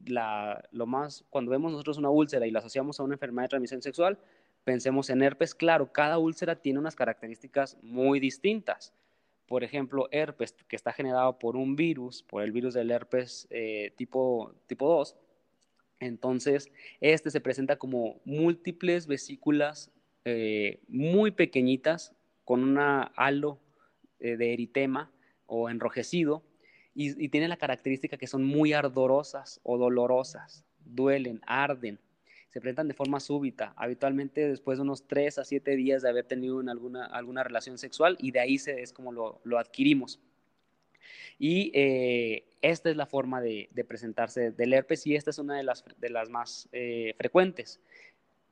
[0.72, 3.82] lo más, cuando vemos nosotros una úlcera y la asociamos a una enfermedad de transmisión
[3.82, 4.20] sexual,
[4.66, 5.56] pensemos en herpes.
[5.56, 8.94] Claro, cada úlcera tiene unas características muy distintas.
[9.48, 13.94] Por ejemplo, herpes, que está generado por un virus, por el virus del herpes eh,
[13.96, 15.16] tipo, tipo 2.
[16.02, 19.92] Entonces, este se presenta como múltiples vesículas
[20.30, 22.14] eh, muy pequeñitas
[22.44, 23.62] con una halo
[24.20, 25.10] eh, de eritema
[25.46, 26.44] o enrojecido
[26.94, 31.98] y, y tienen la característica que son muy ardorosas o dolorosas, duelen, arden,
[32.50, 36.26] se presentan de forma súbita, habitualmente después de unos 3 a 7 días de haber
[36.26, 40.20] tenido alguna, alguna relación sexual y de ahí se, es como lo, lo adquirimos.
[41.40, 45.56] Y eh, esta es la forma de, de, presentarse del herpes y esta es una
[45.56, 46.68] de las, de las más
[47.18, 47.80] frecuentes.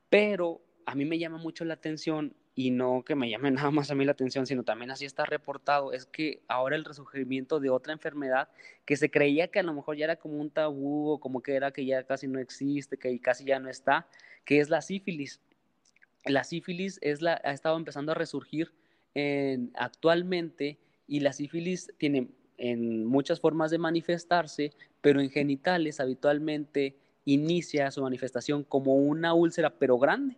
[0.08, 3.90] Pero a mí me llama mucho la atención y no que me llame nada más
[3.90, 7.70] a mí la atención, sino también así está reportado, es que ahora el resurgimiento de
[7.70, 8.48] otra enfermedad
[8.86, 11.54] que se creía que a lo mejor ya era como un tabú o como que
[11.54, 14.06] era que ya casi no existe, que casi ya no está,
[14.44, 15.40] que es la sífilis.
[16.24, 18.72] La sífilis es la, ha estado empezando a resurgir
[19.74, 27.90] actualmente y la sífilis tiene en muchas formas de manifestarse, pero en genitales habitualmente inicia
[27.90, 30.36] su manifestación como una úlcera, pero grande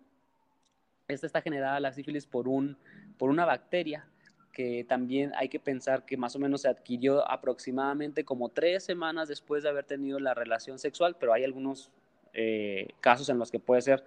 [1.09, 2.77] esta está generada la sífilis por, un,
[3.16, 4.07] por una bacteria
[4.53, 9.29] que también hay que pensar que más o menos se adquirió aproximadamente como tres semanas
[9.29, 11.90] después de haber tenido la relación sexual, pero hay algunos
[12.35, 14.05] eh, casos en los que puede ser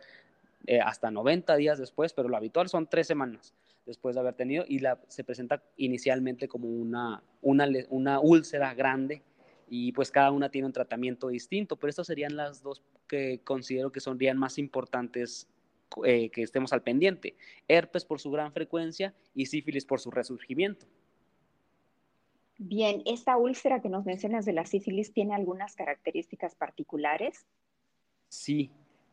[0.68, 4.64] eh, hasta 90 días después, pero lo habitual son tres semanas después de haber tenido
[4.68, 9.24] y la, se presenta inicialmente como una, una, una úlcera grande
[9.70, 13.92] y pues cada una tiene un tratamiento distinto, pero estas serían las dos que considero
[13.92, 15.48] que serían más importantes
[16.06, 17.36] eh, que estemos al pendiente.
[17.67, 20.86] Herpes por su gran frecuencia y sífilis por su resurgimiento.
[22.58, 27.47] Bien, ¿esta úlcera que nos mencionas de la sífilis tiene algunas características particulares?
[28.30, 28.69] Sí,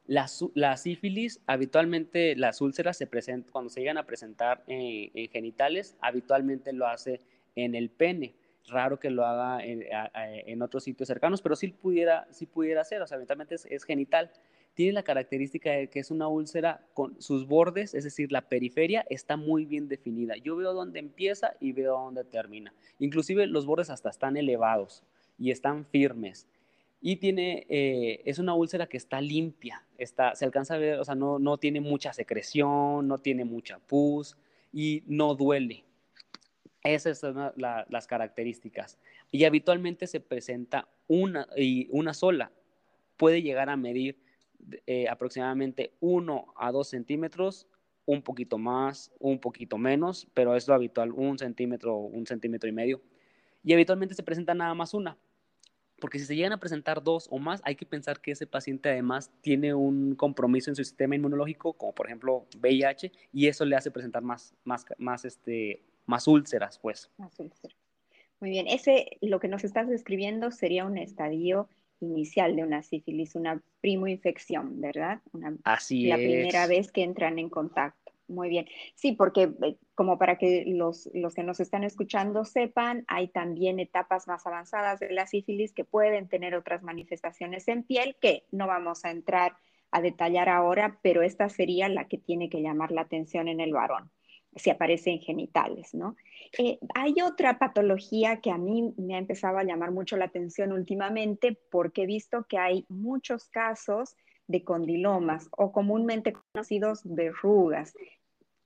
[0.07, 5.97] la, la sífilis, habitualmente las úlceras se presentan, cuando se llegan a presentar en, genitales,
[6.01, 7.21] habitualmente lo hace
[7.57, 8.35] en el pene.
[8.67, 13.07] Raro que lo haga en, otros sitios cercanos, pero sí pudiera, sí pudiera ser, o
[13.07, 14.31] sea, habitualmente es genital
[14.79, 19.05] tiene la característica de que es una úlcera con sus bordes, es decir, la periferia
[19.11, 20.37] está muy bien definida.
[20.37, 22.73] Yo veo dónde empieza y veo dónde termina.
[23.01, 25.03] Inclusive los bordes hasta están elevados
[25.37, 26.47] y están firmes.
[27.01, 31.05] Y tiene, eh, es una úlcera que está limpia, está, se alcanza a ver, o
[31.05, 34.37] sea, no, no tiene mucha secreción, no tiene mucha pus
[34.73, 35.83] y no duele.
[36.85, 38.97] Esas son las características.
[39.33, 42.53] Y habitualmente se presenta una, y una sola.
[43.17, 44.28] Puede llegar a medir
[44.87, 47.67] eh, aproximadamente 1 a 2 centímetros,
[48.07, 52.73] un poquito más, un poquito menos, pero es lo habitual, un centímetro, un centímetro y
[52.73, 53.03] medio.
[53.63, 55.19] Y habitualmente se presenta nada más una.
[56.01, 58.89] Porque si se llegan a presentar dos o más, hay que pensar que ese paciente
[58.89, 63.77] además tiene un compromiso en su sistema inmunológico, como por ejemplo VIH, y eso le
[63.77, 67.11] hace presentar más, más, más este, más úlceras, pues.
[67.19, 67.77] Más úlceras.
[68.41, 71.69] Muy bien, ese, lo que nos estás describiendo sería un estadio
[72.01, 75.21] inicial de una sífilis, una primo-infección, ¿verdad?
[75.65, 78.13] Así la primera vez que entran en contacto.
[78.29, 78.67] Muy bien.
[78.95, 83.81] Sí, porque eh, como para que los, los, que nos están escuchando sepan, hay también
[83.81, 88.67] etapas más avanzadas de la sífilis que pueden tener otras manifestaciones en piel que no
[88.67, 89.57] vamos a entrar
[89.91, 93.73] a detallar ahora, pero esta sería la que tiene que llamar la atención en el
[93.73, 94.11] varón
[94.57, 96.17] si aparece en genitales, ¿no?
[96.59, 100.73] Eh, hay otra patología que a mí me ha empezado a llamar mucho la atención
[100.73, 107.95] últimamente porque he visto que hay muchos casos de condilomas o comúnmente conocidos verrugas.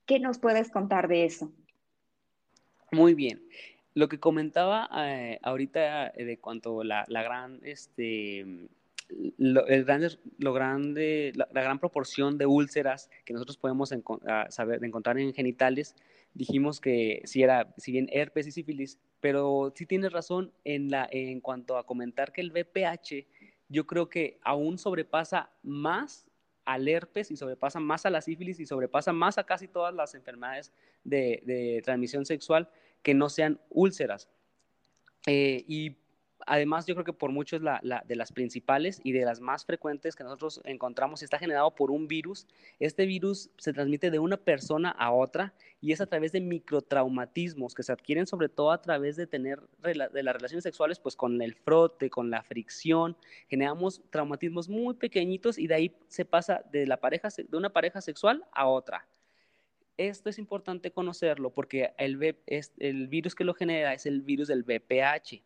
[0.05, 1.51] ¿Qué nos puedes contar de eso?
[2.91, 3.41] Muy bien.
[3.93, 8.45] Lo que comentaba eh, ahorita eh, de cuanto la, la gran este,
[9.37, 13.93] lo, el grande, lo grande, la, gran proporción de úlceras que nosotros podemos
[14.27, 15.95] ah, saber, encontrar en genitales,
[16.33, 21.07] dijimos que si era, si bien herpes y sífilis, pero sí tienes razón en, la,
[21.11, 23.27] en cuanto a comentar que el VPH,
[23.69, 26.27] yo creo que aún sobrepasa más
[26.65, 30.15] al herpes y sobrepasa más a la sífilis y sobrepasa más a casi todas las
[30.15, 30.71] enfermedades
[31.03, 32.69] de, de transmisión sexual
[33.01, 34.29] que no sean úlceras.
[35.25, 35.97] Eh, y
[36.47, 39.65] además yo creo que por mucho es la, de las principales y de las más
[39.65, 42.47] frecuentes que nosotros encontramos está generado por un virus.
[42.79, 47.73] Este virus se transmite de una persona a otra y es a través de microtraumatismos
[47.73, 51.41] que se adquieren sobre todo a través de tener de las relaciones sexuales pues con
[51.41, 56.87] el frote, con la fricción, generamos traumatismos muy pequeñitos y de ahí se pasa de
[56.87, 59.07] la pareja de una pareja sexual a otra.
[59.97, 62.35] Esto es importante conocerlo porque el,
[62.79, 65.43] el virus que lo genera es el virus del VPH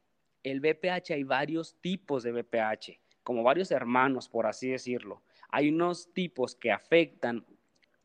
[0.52, 5.22] el BPH hay varios tipos de BPH, como varios hermanos, por así decirlo.
[5.50, 7.46] Hay unos tipos que afectan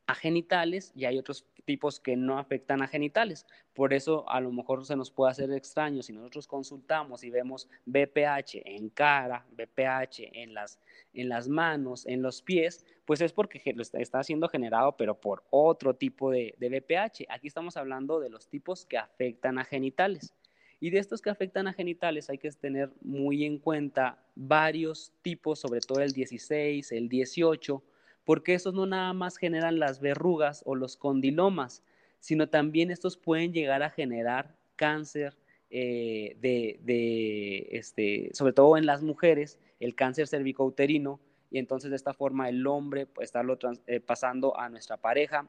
[0.06, 3.46] a genitales y hay otros tipos que no afectan a genitales.
[3.72, 7.68] Por eso a lo mejor se nos puede hacer extraño si nosotros consultamos y vemos
[7.86, 10.78] BPH en cara, BPH en las,
[11.12, 13.62] en las manos, en los pies, pues es porque
[13.94, 17.26] está siendo generado, pero por otro tipo de, de BPH.
[17.28, 20.34] Aquí estamos hablando de los tipos que afectan a genitales.
[20.82, 25.60] Y de estos que afectan a genitales hay que tener muy en cuenta varios tipos,
[25.60, 27.80] sobre todo el 16, el 18,
[28.24, 31.84] porque esos no nada más generan las verrugas o los condilomas,
[32.18, 35.38] sino también estos pueden llegar a generar cáncer
[35.70, 42.12] eh, de, este, sobre todo en las mujeres, el cáncer cervicouterino, y entonces de esta
[42.12, 45.48] forma el hombre puede estarlo eh, pasando a nuestra pareja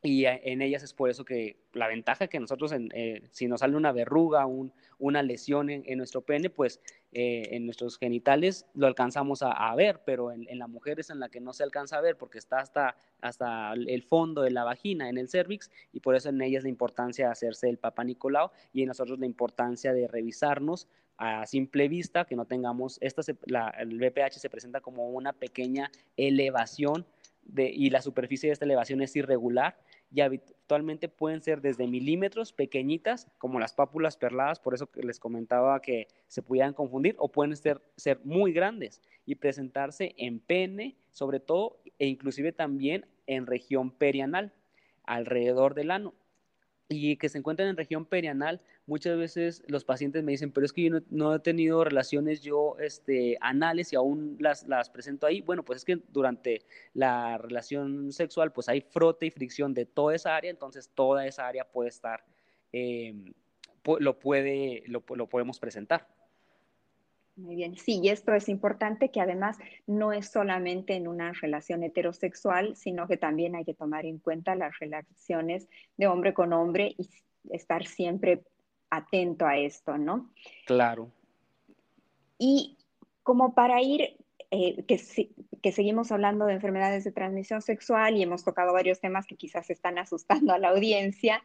[0.00, 3.76] y en ellas es por eso que la ventaja que nosotros, eh, si nos sale
[3.76, 4.46] una verruga,
[4.98, 6.80] una lesión en, nuestro pene, pues
[7.10, 11.28] eh, en nuestros genitales lo alcanzamos a, ver, pero en, la mujer es en la
[11.28, 15.08] que no se alcanza a ver porque está hasta, hasta el fondo de la vagina,
[15.08, 18.50] en el cervix, y por eso en ellas la importancia de hacerse el papá Nicolau
[18.72, 23.22] y en nosotros la importancia de revisarnos a simple vista, que no tengamos, esta
[23.78, 27.04] el BPH se presenta como una pequeña elevación
[27.42, 29.76] de, y la superficie de esta elevación es irregular
[30.10, 35.80] y habitualmente pueden ser desde milímetros pequeñitas, como las pápulas perladas, por eso les comentaba
[35.80, 41.40] que se pudieran confundir, o pueden ser, ser muy grandes y presentarse en pene, sobre
[41.40, 44.52] todo, e inclusive también en región perianal,
[45.04, 46.14] alrededor del ano
[46.88, 50.72] y que se encuentran en región perianal, muchas veces los pacientes me dicen, pero es
[50.72, 55.42] que yo no, he tenido relaciones yo este, anales y aún las, las presento ahí.
[55.42, 60.14] Bueno, pues es que durante la relación sexual pues hay frote y fricción de toda
[60.14, 62.24] esa área, entonces toda esa área puede estar,
[62.72, 63.32] em,
[63.98, 66.06] lo, puede, lo, lo podemos presentar.
[67.38, 71.84] Muy bien, sí, y esto es importante que además no es solamente en una relación
[71.84, 76.96] heterosexual, sino que también hay que tomar en cuenta las relaciones de hombre con hombre
[76.98, 77.08] y
[77.50, 78.42] estar siempre
[78.90, 80.32] atento a esto, ¿no?
[80.66, 81.12] Claro.
[82.38, 82.76] Y
[83.22, 84.16] como para ir,
[84.50, 85.00] eh, que,
[85.62, 89.70] que seguimos hablando de enfermedades de transmisión sexual y hemos tocado varios temas que quizás
[89.70, 91.40] están asustando a la audiencia,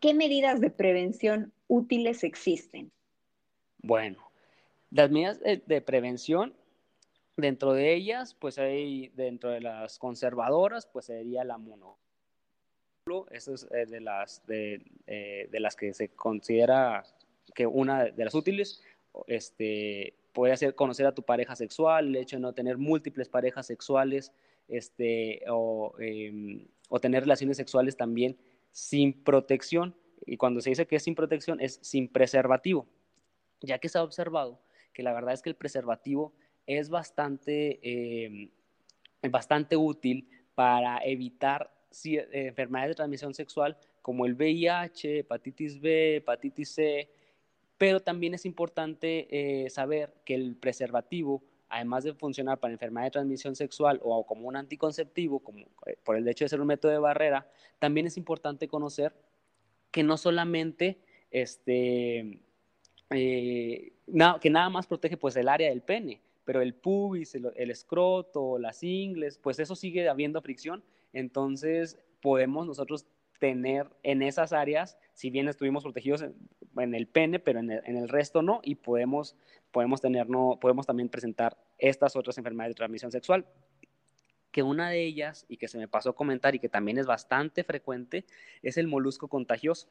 [0.00, 2.90] ¿qué medidas de prevención útiles existen?
[3.78, 4.25] Bueno,
[4.90, 6.54] las medidas de, prevención,
[7.36, 11.98] dentro de ellas, pues hay, dentro de las conservadoras, pues sería la mono.
[13.30, 17.04] esa es eh, de, las, de, eh, de, las que se considera
[17.54, 18.82] que una de las útiles,
[19.26, 23.66] este, puede ser conocer a tu pareja sexual, el hecho de no tener múltiples parejas
[23.66, 24.32] sexuales,
[24.68, 28.36] este, o, em, o tener relaciones sexuales también
[28.72, 29.96] sin protección.
[30.26, 32.86] Y cuando se dice que es sin protección, es sin preservativo,
[33.60, 34.60] ya que se ha observado
[34.96, 36.32] que la verdad es que el preservativo
[36.66, 38.48] es bastante, em,
[39.30, 41.70] bastante útil para evitar
[42.04, 47.10] eh, enfermedades de transmisión sexual como el VIH, hepatitis B, hepatitis C,
[47.76, 53.10] pero también es importante eh, saber que el preservativo, además de funcionar para enfermedad de
[53.10, 56.92] transmisión sexual o como un anticonceptivo, como, eh, por el hecho de ser un método
[56.92, 59.12] de barrera, también es importante conocer
[59.90, 62.40] que no solamente este,
[64.40, 68.58] que nada más protege pues el área del pene, pero el pubis, el, el, escroto,
[68.58, 70.82] las ingles, pues eso sigue habiendo fricción
[71.16, 73.06] entonces, podemos nosotros
[73.40, 78.42] tener en esas áreas, si bien estuvimos protegidos en, el pene, pero en el, resto
[78.42, 79.34] no, y podemos,
[79.72, 83.46] podemos, tener, no, podemos también presentar estas otras enfermedades de transmisión sexual.
[84.50, 87.06] Que una de ellas, y que se me pasó a comentar y que también es
[87.06, 88.26] bastante frecuente,
[88.60, 89.88] es el molusco contagioso.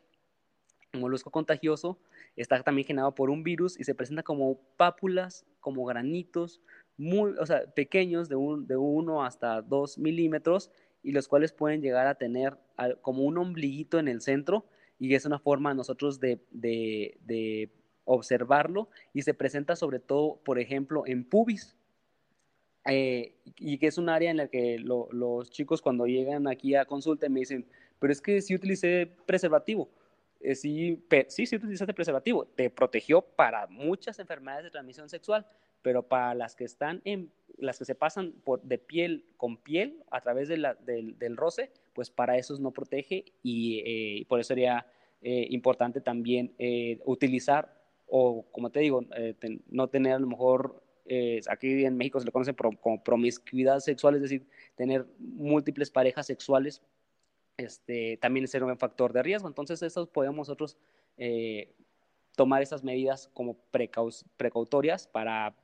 [0.95, 1.97] Molusco contagioso
[2.35, 6.61] está también generado por un virus y se presenta como pápulas, como granitos,
[6.97, 10.71] muy, o sea, pequeños, de, un, de 1 hasta 2 milímetros,
[11.05, 12.57] y los cuales pueden llegar a tener
[13.03, 14.65] como un ombliguito en el centro
[14.97, 17.69] y es una forma nosotros de, de,
[18.05, 21.75] observarlo y se presenta sobre todo, por ejemplo, en pubis.
[22.87, 26.85] Eh, y que es un área en la que los chicos cuando llegan aquí a
[26.85, 27.67] consulta me dicen,
[27.99, 29.89] pero es que sí utilicé preservativo.
[30.45, 32.45] Eh, sí, sí, sí utilizaste preservativo.
[32.45, 35.47] Te protegió para muchas enfermedades de transmisión sexual,
[35.81, 40.03] pero para las que están en, las que se pasan por, de piel con piel
[40.11, 44.85] a través del, del, roce, pues para esos no protege y, eh, por eso sería
[45.21, 46.53] eh, importante también
[47.05, 47.73] utilizar
[48.05, 49.03] o, como te digo,
[49.67, 50.83] no tener a lo mejor,
[51.49, 56.83] aquí en México se le conoce como promiscuidad sexual, es decir, tener múltiples parejas sexuales,
[57.57, 59.47] este, también es un factor de riesgo.
[59.47, 59.81] Entonces,
[60.11, 60.77] podemos nosotros
[62.35, 65.55] tomar esas medidas como precautorias para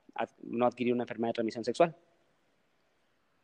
[0.43, 1.95] no adquirir una enfermedad de transmisión sexual.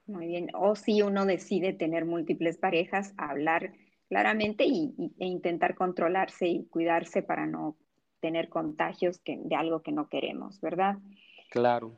[0.05, 0.49] Muy bien.
[0.53, 3.73] O si uno decide tener múltiples parejas, hablar
[4.07, 7.75] claramente y, e intentar controlarse y cuidarse para no
[8.21, 10.97] tener contagios de algo que no queremos, ¿verdad?
[11.51, 11.93] Claro.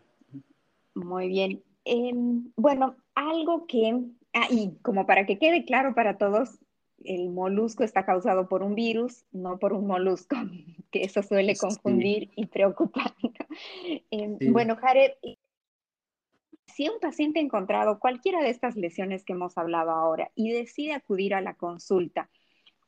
[0.95, 1.63] Muy bien.
[1.85, 4.03] Em, bueno, algo que,
[4.33, 6.59] ah, y como para que quede claro para todos,
[7.03, 10.35] el molusco está causado por un virus, no por un molusco,
[10.91, 13.13] que eso suele confundir y preocupar.
[14.11, 15.11] Em, bueno, Jared,
[16.67, 20.93] si un paciente ha encontrado cualquiera de estas lesiones que hemos hablado ahora y decide
[20.93, 22.29] acudir a la consulta,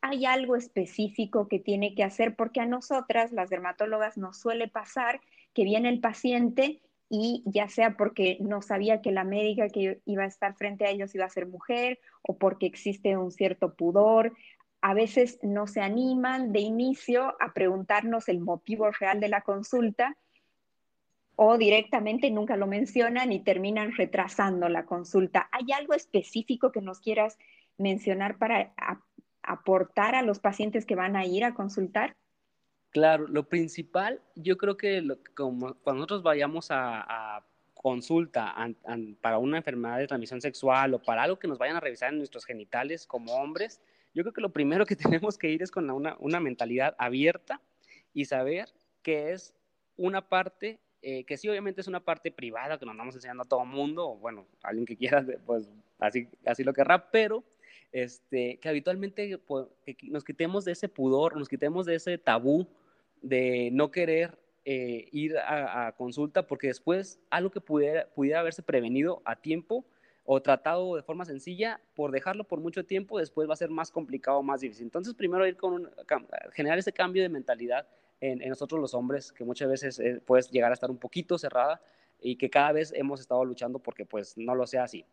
[0.01, 2.35] ¿hay algo específico que tiene que hacer?
[2.35, 5.21] Porque a nosotras, las dermatólogas, nos suele pasar
[5.53, 6.81] que viene el paciente
[7.13, 10.91] y ya sea porque no sabía que la médica que iba a estar frente a
[10.91, 14.31] ellos iba a ser mujer o porque existe un cierto pudor.
[14.79, 20.15] A veces no se animan de inicio a preguntarnos el motivo real de la consulta
[21.35, 25.49] o directamente nunca lo mencionan y terminan retrasando la consulta.
[25.51, 27.37] ¿Hay algo específico que nos quieras
[27.77, 28.73] mencionar para
[29.43, 32.15] aportar a los pacientes que van a ir a consultar?
[32.91, 35.01] Claro, lo principal, yo creo que
[35.33, 38.53] como cuando nosotros vayamos a, consulta
[39.21, 42.19] para una enfermedad de transmisión sexual o para algo que nos vayan a revisar en
[42.19, 43.81] nuestros genitales como hombres,
[44.13, 47.59] yo creo que lo primero que tenemos que ir es con una, una mentalidad abierta
[48.13, 48.69] y saber
[49.01, 49.55] que es
[49.97, 53.47] una parte, eh, que sí obviamente es una parte privada que nos vamos enseñando a
[53.47, 55.67] todo mundo, o bueno, alguien que quiera, pues
[55.97, 57.43] así, así lo querrá, pero
[57.91, 59.67] este, que habitualmente pues,
[60.03, 62.67] nos quitemos de ese pudor, nos quitemos de ese tabú
[63.21, 69.21] de no querer eh, ir a, consulta porque después algo que pudiera, pudiera haberse prevenido
[69.25, 69.85] a tiempo
[70.23, 73.91] o tratado de forma sencilla, por dejarlo por mucho tiempo, después va a ser más
[73.91, 74.83] complicado, más difícil.
[74.83, 75.89] Entonces, primero ir con
[76.53, 77.87] generar ese cambio de mentalidad
[78.21, 81.81] en, nosotros los hombres, que muchas veces eh, puede llegar a estar un poquito cerrada
[82.21, 85.05] y que cada vez hemos estado luchando porque pues no lo sea así.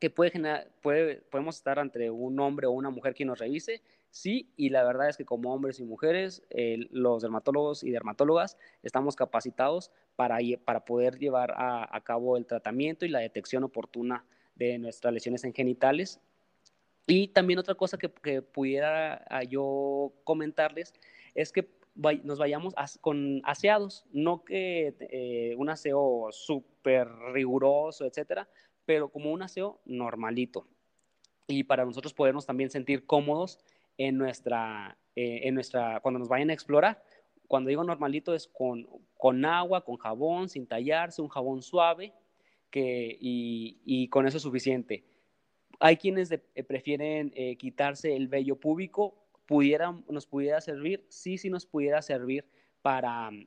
[0.00, 3.80] Que puede generar, podemos estar entre un hombre o una mujer que nos revise
[4.12, 6.42] Sí, y la verdad es que como hombres y mujeres,
[6.90, 10.36] los dermatólogos y dermatólogas estamos capacitados para,
[10.66, 15.54] para poder llevar a, cabo el tratamiento y la detección oportuna de nuestras lesiones en
[15.54, 16.20] genitales.
[17.06, 18.10] Y también otra cosa que,
[18.42, 20.92] pudiera ah, yo comentarles
[21.34, 21.70] es que
[22.22, 28.46] nos vayamos con aseados, no que eh, un aseo súper riguroso, etcétera,
[28.84, 30.68] pero como un aseo normalito.
[31.48, 33.58] y para nosotros podernos también sentir cómodos
[33.98, 37.02] en nuestra, eh, en nuestra, cuando nos vayan a explorar.
[37.46, 42.12] Cuando digo normalito es con, con agua, con jabón, sin tallarse, un jabón suave,
[42.70, 45.04] que, y, y con eso es suficiente.
[45.78, 49.14] Hay quienes eh, prefieren eh, quitarse el vello púbico,
[49.46, 52.46] pudiera, nos pudiera servir, sí, sí nos pudiera servir
[52.80, 53.46] para um,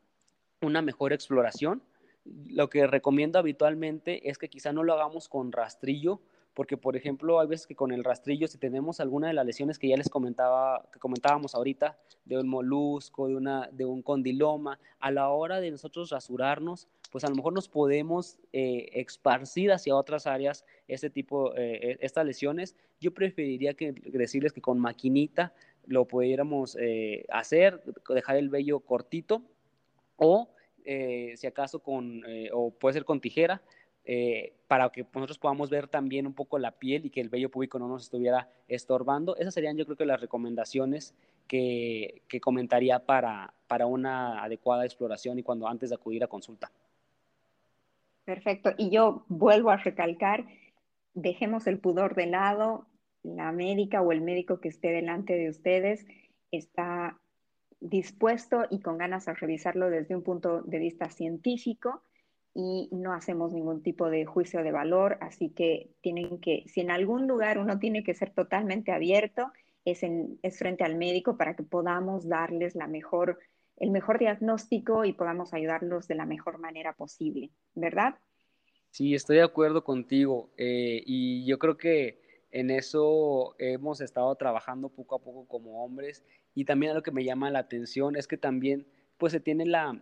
[0.61, 1.81] una mejor exploración.
[2.25, 6.21] Lo que recomiendo habitualmente es que quizá no lo hagamos con rastrillo,
[6.55, 9.77] porque por ejemplo hay veces que con el rastrillo si tenemos alguna de las lesiones
[9.77, 14.79] que ya les comentaba que comentábamos ahorita de un molusco de una de un condiloma
[14.99, 19.95] a la hora de nosotros rasurarnos pues a lo mejor nos podemos eh, esparcir hacia
[19.95, 22.75] otras áreas este tipo eh, e, estas lesiones.
[22.99, 25.53] Yo preferiría que decirles que con maquinita
[25.85, 29.43] lo pudiéramos eh, hacer dejar el vello cortito
[30.17, 30.49] o
[30.83, 33.61] si acaso con o puede ser con tijera
[34.05, 37.49] eh, para que nosotros podamos ver también un poco la piel y que el vello
[37.49, 39.35] público no nos estuviera estorbando.
[39.37, 41.15] Esas serían yo creo que las recomendaciones
[41.47, 46.71] que, que comentaría para, para una adecuada exploración y cuando antes de acudir a consulta.
[48.25, 48.73] Perfecto.
[48.77, 50.45] Y yo vuelvo a recalcar,
[51.13, 52.85] dejemos el pudor de lado,
[53.23, 56.05] la médica o el médico que esté delante de ustedes
[56.51, 57.19] está
[57.79, 62.03] dispuesto y con ganas a revisarlo desde un punto de vista científico
[62.57, 66.89] y no hacemos ningún tipo de juicio de valor, así que tienen que, si en
[66.89, 69.51] algún lugar uno tiene que ser totalmente abierto,
[69.83, 73.39] es, en, es frente al médico para que podamos darles la mejor,
[73.75, 78.15] el mejor diagnóstico y podamos ayudarlos de la mejor manera posible, ¿verdad?
[78.89, 84.87] Sí, estoy de acuerdo contigo eh, y yo creo que en eso hemos estado trabajando
[84.87, 88.37] poco a poco como hombres y también lo que me llama la atención es que
[88.37, 88.87] también
[89.17, 90.01] pues se tiene la,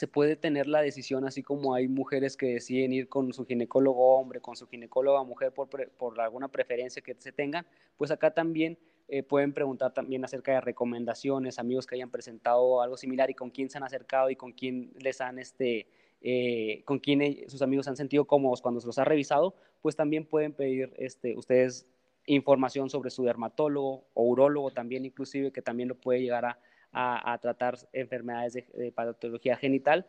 [0.00, 4.16] se puede tener la decisión, así como hay mujeres que deciden ir con su ginecólogo
[4.16, 7.66] hombre, con su ginecóloga mujer por, por alguna preferencia que se tengan,
[7.98, 8.78] pues acá también
[9.08, 13.50] eh, pueden preguntar también acerca de recomendaciones, amigos que hayan presentado algo similar y con
[13.50, 15.86] quién se han acercado y con quién les han, este,
[16.22, 19.96] eh, con quién e, sus amigos han sentido cómodos cuando se los ha revisado, pues
[19.96, 21.86] también pueden pedir este, ustedes
[22.24, 26.58] información sobre su dermatólogo o urólogo también inclusive, que también lo puede llegar a
[26.92, 30.06] a, tratar enfermedades de, patología genital,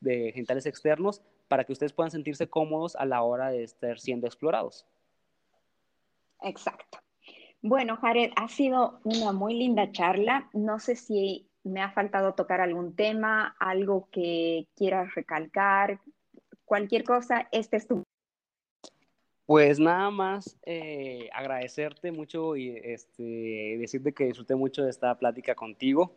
[0.00, 4.26] de genitales externos, para que ustedes puedan sentirse cómodos a la hora de estar siendo
[4.26, 4.86] explorados.
[6.42, 6.98] Exacto.
[7.62, 10.48] Bueno, Jared, ha sido una muy linda charla.
[10.52, 16.00] No sé si me ha faltado tocar algún tema, algo que quieras recalcar,
[16.64, 18.04] cualquier cosa, este es tu
[19.50, 25.56] pues nada más eh, agradecerte mucho y este, decirte que disfruté mucho de esta plática
[25.56, 26.14] contigo,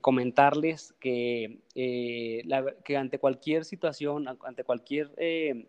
[0.00, 2.42] comentarles que, eh,
[2.86, 5.66] que ante cualquier situación, ante cualquier eh,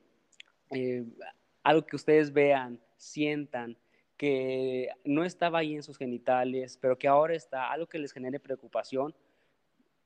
[1.63, 3.75] algo que ustedes vean, sientan,
[4.15, 8.39] que no estaba ahí en sus genitales, pero que ahora está, algo que les genere
[8.39, 9.13] preocupación,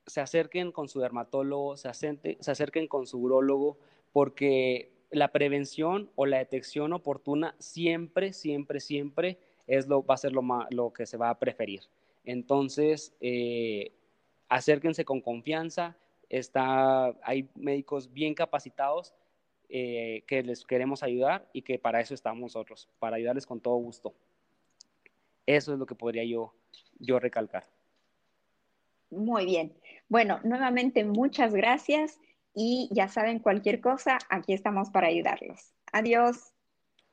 [0.08, 3.78] se acerquen con su dermatólogo, se, se acerquen con su urólogo,
[4.12, 10.32] porque la prevención o la detección oportuna siempre, siempre, siempre es lo, va a ser
[10.32, 11.82] lo, lo que se va a preferir.
[12.24, 13.92] Entonces, eh,
[14.48, 15.96] acérquense con confianza.
[16.28, 19.14] Está, hay médicos bien capacitados
[19.68, 23.76] eh, que les queremos ayudar y que para eso estamos nosotros, para ayudarles con todo
[23.76, 24.14] gusto.
[25.46, 26.54] Eso es lo que podría yo,
[26.98, 27.66] yo recalcar.
[29.10, 29.74] Muy bien.
[30.08, 32.18] Bueno, nuevamente muchas gracias
[32.54, 35.72] y ya saben, cualquier cosa, aquí estamos para ayudarlos.
[35.92, 36.52] Adiós.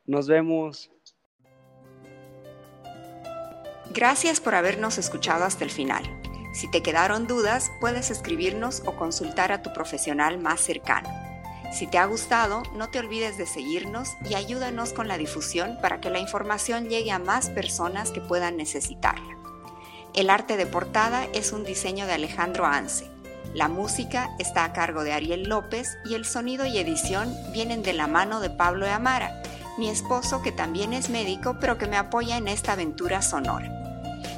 [0.05, 0.91] Nos vemos.
[3.93, 6.03] Gracias por habernos escuchado hasta el final.
[6.53, 11.09] Si te quedaron dudas, puedes escribirnos o consultar a tu profesional más cercano.
[11.71, 16.01] Si te ha gustado, no te olvides de seguirnos y ayúdanos con la difusión para
[16.01, 19.37] que la información llegue a más personas que puedan necesitarla.
[20.13, 23.10] El arte de portada es un diseño de Alejandro Anse.
[23.53, 27.91] La música está a cargo de Ariel López y el sonido y edición vienen de
[27.91, 29.41] la mano de Pablo de Amara,
[29.77, 33.69] mi esposo que también es médico pero que me apoya en esta aventura sonora.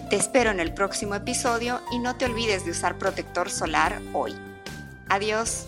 [0.10, 4.36] Te espero en el próximo episodio y no te olvides de usar protector solar hoy.
[5.10, 5.68] Adiós.